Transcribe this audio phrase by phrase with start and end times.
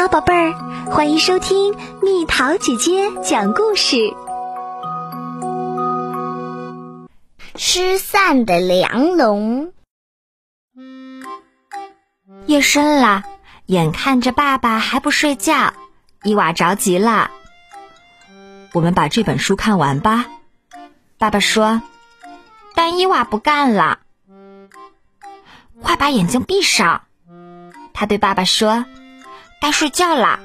[0.00, 0.52] 好，宝贝儿，
[0.92, 3.96] 欢迎收听蜜桃姐姐讲故事。
[7.56, 9.72] 失散的梁龙。
[12.46, 13.24] 夜深了，
[13.66, 15.72] 眼看着爸爸还不睡觉，
[16.22, 17.32] 伊娃着急了。
[18.74, 20.26] 我们把这本书看完吧，
[21.18, 21.82] 爸爸说。
[22.76, 23.98] 但伊娃不干了，
[25.82, 27.02] 快把眼睛闭上。
[27.92, 28.84] 他对爸爸说
[29.60, 30.40] ：“该睡觉啦。”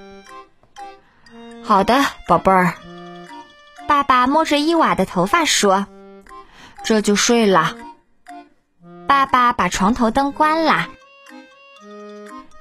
[1.64, 2.74] 好的，宝贝儿。
[3.88, 5.88] 爸爸摸着伊娃的头发说
[6.84, 7.76] ：“这就睡了。”
[9.08, 10.88] 爸爸把床头灯关了，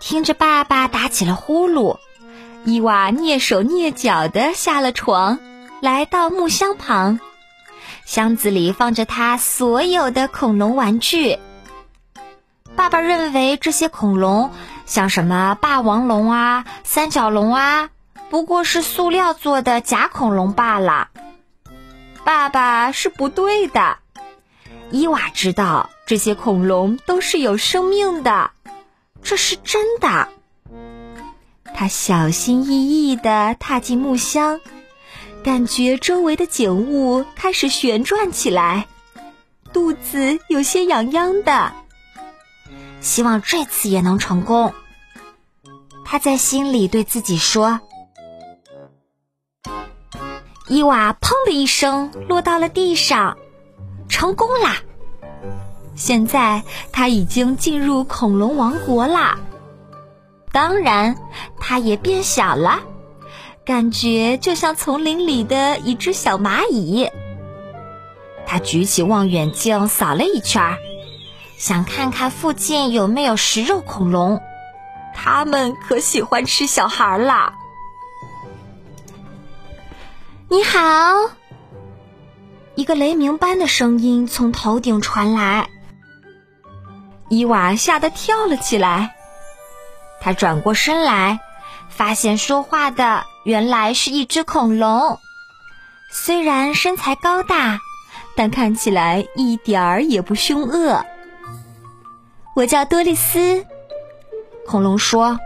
[0.00, 1.98] 听着爸爸打起了呼噜，
[2.64, 5.38] 伊娃蹑手蹑脚的下了床，
[5.80, 7.20] 来到木箱旁，
[8.04, 11.38] 箱子里放着他所有的恐龙玩具。
[12.74, 14.50] 爸爸认为这些恐龙，
[14.86, 17.90] 像什么霸王龙啊、三角龙啊，
[18.30, 21.08] 不过是塑料做的假恐龙罢了。
[22.24, 23.98] 爸爸是不对的，
[24.90, 28.50] 伊娃知道这些恐龙都是有生命的，
[29.22, 30.28] 这是真的。
[31.74, 34.60] 他小心翼翼地踏进木箱，
[35.42, 38.86] 感觉周围的景物开始旋转起来，
[39.72, 41.72] 肚子有些痒痒的。
[43.02, 44.72] 希望这次也能成功。
[46.04, 47.80] 他在心里对自己说
[50.68, 53.36] ：“伊娃砰的一声落到了地上，
[54.08, 54.76] 成功啦！
[55.94, 59.38] 现在他已经进入恐龙王国啦。
[60.52, 61.16] 当然，
[61.58, 62.80] 他也变小了，
[63.64, 67.10] 感觉就像丛林里的一只小蚂蚁。
[68.46, 70.78] 他举起望远镜扫了一圈儿。”
[71.62, 74.40] 想看看附近有没有食肉恐龙，
[75.14, 77.54] 他们可喜欢吃小孩啦。
[80.48, 80.80] 你好，
[82.74, 85.68] 一个雷鸣般的声音从头顶传来，
[87.28, 89.14] 伊娃吓得跳了起来。
[90.20, 91.38] 他转过身来，
[91.88, 95.16] 发现说话的原来是一只恐龙，
[96.10, 97.78] 虽然身材高大，
[98.34, 101.06] 但看起来一点儿也不凶恶。
[102.54, 103.64] 我叫多丽丝，
[104.66, 105.38] 恐龙说：“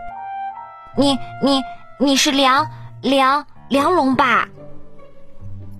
[0.97, 1.61] 你你
[1.99, 2.69] 你是梁
[3.01, 4.49] 梁梁龙吧？”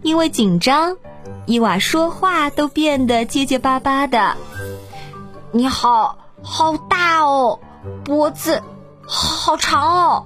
[0.03, 0.95] 因为紧张，
[1.45, 4.38] 伊娃说话都变得结结巴巴的。
[5.51, 7.59] 你好好大哦，
[8.05, 8.63] 脖子
[9.05, 10.25] 好长哦。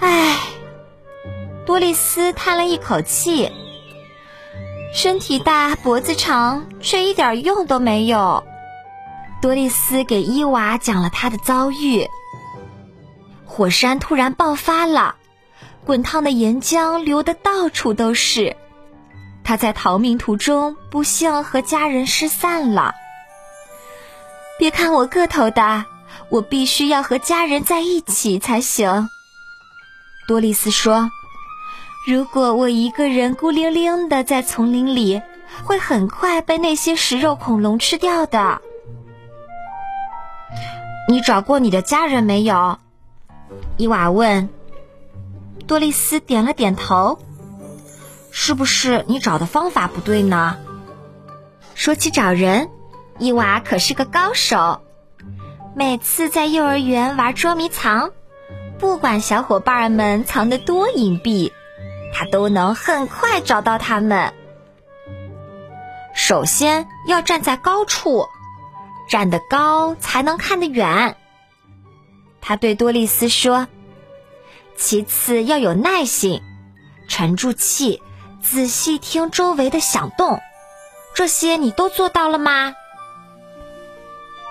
[0.00, 0.36] 唉，
[1.64, 3.50] 多丽丝叹了一口气，
[4.92, 8.44] 身体大，脖子长，却一点用都没有。
[9.46, 12.08] 多丽丝给伊娃讲了她的遭遇。
[13.44, 15.14] 火山突然爆发了，
[15.84, 18.56] 滚烫的岩浆流得到处都是。
[19.44, 22.92] 她在逃命途中不幸和家人失散了。
[24.58, 25.86] 别看我个头大，
[26.28, 29.08] 我必须要和家人在一起才行。
[30.26, 31.08] 多丽丝说
[32.04, 35.22] ：“如果我一个人孤零零的在丛林里，
[35.62, 38.60] 会很快被那些食肉恐龙吃掉的。”
[41.08, 42.78] 你找过你的家人没有？
[43.76, 44.48] 伊娃问。
[45.66, 47.18] 多丽丝点了点头。
[48.30, 50.56] 是不是你找的方法不对呢？
[51.74, 52.70] 说起找人，
[53.18, 54.80] 伊娃可是个高手。
[55.74, 58.10] 每次在幼儿园玩捉迷藏，
[58.78, 61.52] 不管小伙伴们藏得多隐蔽，
[62.12, 64.32] 他都能很快找到他们。
[66.14, 68.26] 首先要站在高处。
[69.08, 71.16] 站得高才能看得远，
[72.40, 73.68] 他对多丽丝说。
[74.76, 76.42] 其次要有耐心，
[77.08, 78.02] 沉住气，
[78.42, 80.40] 仔细听周围的响动。
[81.14, 82.74] 这些你都做到了吗？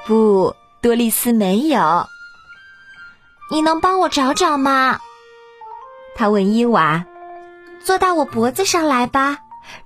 [0.07, 2.07] 不，多丽丝没有。
[3.51, 4.99] 你能帮我找找吗？
[6.15, 7.05] 他问伊娃。
[7.83, 9.37] 坐到我脖子上来吧，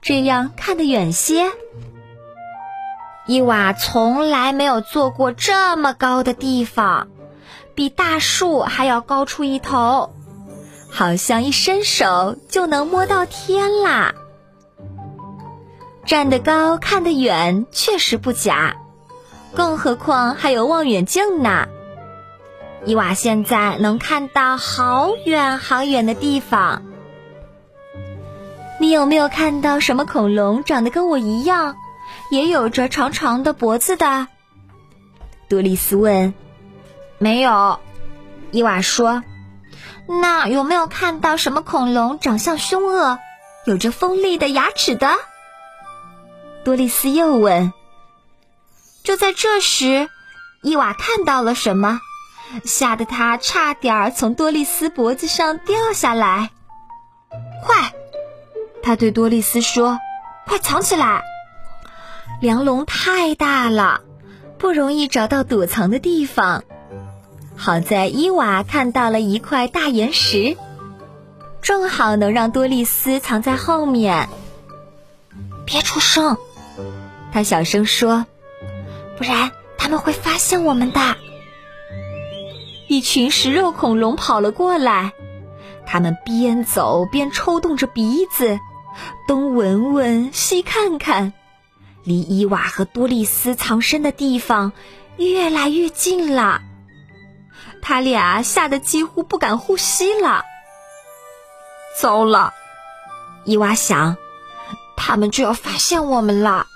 [0.01, 1.51] 这样看得远些。
[3.29, 7.09] 伊娃从来没有坐过这么高的地方，
[7.75, 10.15] 比大树还要高出一头，
[10.89, 14.15] 好像一伸手就能摸到天啦。
[16.07, 18.77] 站得高看得远确实不假，
[19.53, 21.67] 更何况还有望远镜呢。
[22.83, 26.81] 伊娃现在能看到好远好远的地方。
[28.79, 31.75] 你有没有看到什么恐龙长得跟我一样？
[32.31, 34.27] 也有着长长的脖子的，
[35.49, 36.33] 多丽丝问。
[37.17, 37.79] 没有，
[38.51, 39.23] 伊娃说。
[40.07, 43.19] 那有没有看到什么恐龙长相凶恶，
[43.65, 45.11] 有着锋利的牙齿的？
[46.63, 47.73] 多丽丝又问。
[49.03, 50.09] 就在这时，
[50.61, 51.99] 伊娃看到了什么，
[52.63, 56.49] 吓得他差点从多丽丝脖子上掉下来。
[57.63, 57.93] 快！
[58.81, 59.99] 他对多丽丝说
[60.47, 61.21] ：“快藏起来！
[62.41, 63.99] 梁龙太大了，
[64.57, 66.63] 不容易找到躲藏的地方。
[67.57, 70.55] 好在伊娃看到了一块大岩石，
[71.61, 74.29] 正好能让多丽丝藏在后面。
[75.65, 76.37] 别出声，
[77.33, 78.25] 他小声说，
[79.17, 81.17] 不然他们会发现我们的。
[82.87, 85.11] 一群食肉恐龙跑了过来。”
[85.85, 88.59] 他们边走边抽动着鼻子，
[89.27, 91.33] 东闻闻西看看，
[92.03, 94.71] 离伊娃和多丽丝藏身的地方
[95.17, 96.61] 越来越近了。
[97.81, 100.43] 他俩吓得几乎不敢呼吸了。
[101.97, 102.53] 糟了，
[103.45, 104.17] 伊娃想，
[104.95, 106.67] 他们就要发现我们了。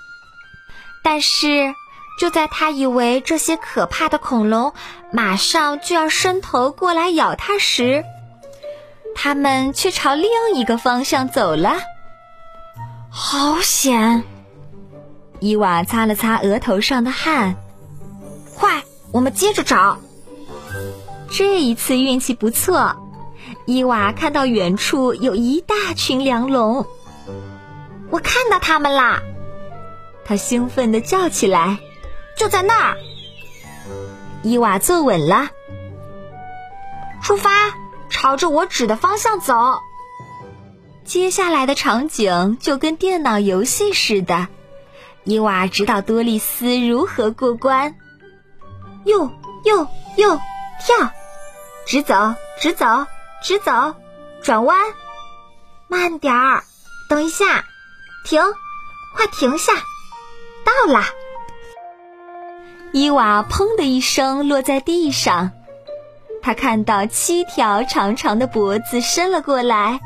[1.02, 1.74] 但是，
[2.18, 4.72] 就在他以为这些可怕的恐龙
[5.12, 8.04] 马上就要伸头过来咬他时，
[9.14, 11.76] 他们却朝另一个方向走了，
[13.10, 14.24] 好险！
[15.44, 17.56] 伊娃擦了擦额头上的汗，
[18.56, 18.82] 快，
[19.12, 19.98] 我们接着找。
[21.30, 22.96] 这一次运气不错，
[23.66, 26.86] 伊娃看到远处有一大群梁龙，
[28.08, 29.20] 我看到他们啦！
[30.24, 31.78] 他兴奋地叫起来
[32.38, 32.96] ：“就在那儿！”
[34.42, 35.50] 伊娃坐稳了，
[37.22, 37.50] 出发。
[38.08, 39.54] 朝着我指的方向走。
[41.04, 44.48] 接下来的场景就跟电脑游戏似的，
[45.24, 47.94] 伊娃指导多丽丝如何过关。
[49.04, 49.30] 右
[49.64, 49.86] 右
[50.16, 50.38] 右，
[50.80, 51.10] 跳，
[51.86, 53.06] 直走直走
[53.42, 53.94] 直走，
[54.42, 54.78] 转弯，
[55.88, 56.62] 慢点儿，
[57.08, 57.64] 等一下，
[58.26, 58.40] 停，
[59.16, 59.72] 快停下，
[60.64, 61.06] 到啦！
[62.92, 65.50] 伊娃砰的一声落在地上。
[66.42, 69.98] 他看到七条长长的脖子伸了过来，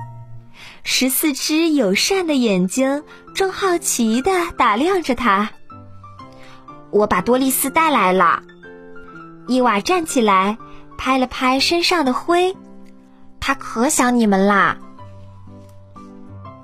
[0.91, 3.05] 十四只友善的眼睛
[3.35, 5.51] 正好奇地打量着他。
[6.91, 8.43] 我把多丽丝带来了。
[9.47, 10.57] 伊娃站起来，
[10.97, 12.57] 拍了拍身上的灰。
[13.39, 14.79] 他可想你们啦。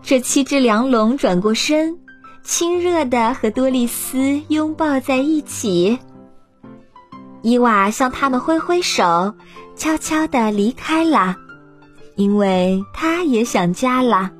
[0.03, 1.99] 这七只梁龙转过身，
[2.43, 5.99] 亲热的和多丽丝拥抱在一起。
[7.43, 9.35] 伊娃向他们挥挥手。
[9.77, 11.37] 悄悄地离开了，
[12.17, 14.31] 因为他也想家了。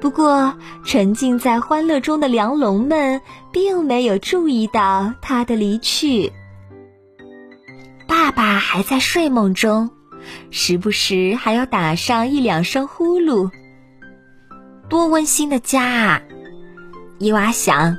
[0.00, 0.54] 不过，
[0.84, 3.20] 沉浸在欢乐中的梁龙们
[3.52, 6.32] 并没有注意到他的离去。
[8.08, 9.90] 爸爸还在睡梦中，
[10.50, 13.50] 时不时还要打上一两声呼噜。
[14.88, 16.22] 多温馨的家啊！
[17.18, 17.96] 伊娃想，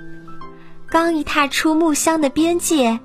[0.90, 3.00] 刚一踏出木箱的边界。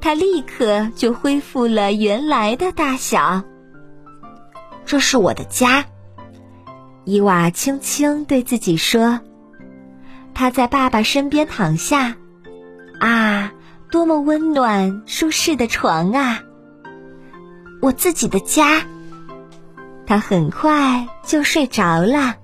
[0.00, 3.42] 它立刻就恢复了原来的大小。
[4.90, 5.84] 这是我的家，
[7.04, 9.20] 伊娃轻轻对自己说。
[10.34, 12.16] 他在爸爸身边躺下，
[12.98, 13.52] 啊，
[13.92, 16.40] 多么温暖舒适的床啊！
[17.80, 18.82] 我自己的家。
[20.08, 22.34] 他很快就睡着了。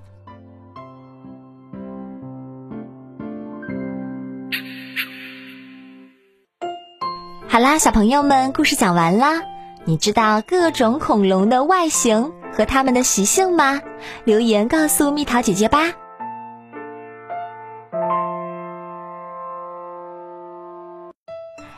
[7.49, 9.41] 好啦，小朋友们，故事讲完啦。
[9.89, 13.81] 你知道各种恐龙的外形和它们的习性吗？
[14.25, 15.93] 留言告诉蜜桃姐姐吧。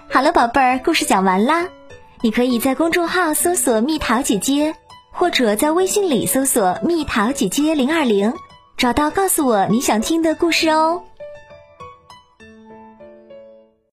[0.10, 1.68] 好了，宝贝儿，故事讲完啦。
[2.22, 4.74] 你可以在公众号搜索“蜜桃姐姐”，
[5.14, 8.34] 或者在微信里搜索“蜜桃姐姐零二零”，
[8.76, 11.04] 找到告诉我你想听的故事哦。